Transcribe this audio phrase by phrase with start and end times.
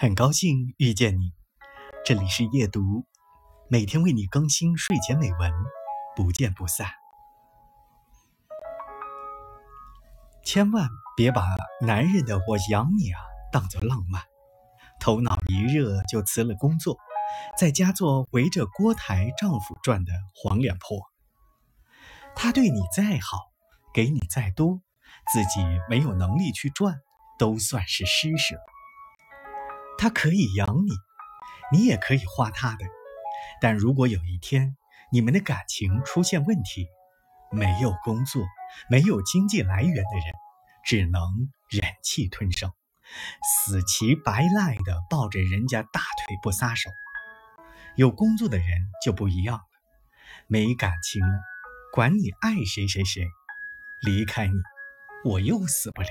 [0.00, 1.32] 很高兴遇见你，
[2.04, 3.04] 这里是夜读，
[3.68, 5.52] 每天为你更新睡前美文，
[6.14, 6.86] 不见不散。
[10.44, 11.42] 千万别把
[11.80, 13.18] 男人的“我养你啊”
[13.50, 14.22] 当作浪漫，
[15.00, 16.96] 头脑一热就辞了工作，
[17.58, 21.10] 在家做围着锅台丈夫转的黄脸婆。
[22.36, 23.50] 他对你再好，
[23.92, 24.80] 给你再多，
[25.32, 27.00] 自己没有能力去赚，
[27.36, 28.60] 都算是施舍。
[29.98, 30.92] 他可以养你，
[31.72, 32.86] 你也可以花他的。
[33.60, 34.76] 但如果有一天
[35.10, 36.86] 你们的感情出现问题，
[37.50, 38.46] 没有工作、
[38.88, 40.34] 没有经济来源的人，
[40.84, 41.20] 只能
[41.68, 42.70] 忍气吞声，
[43.42, 46.90] 死乞白赖地抱着人家大腿不撒手。
[47.96, 48.66] 有工作的人
[49.04, 49.64] 就不一样了，
[50.46, 51.40] 没感情了，
[51.92, 53.26] 管你爱谁谁谁，
[54.02, 54.54] 离开你，
[55.24, 56.08] 我又死不了。